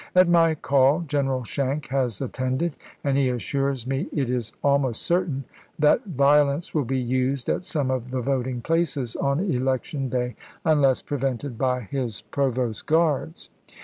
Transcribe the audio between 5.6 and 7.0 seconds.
that violence will be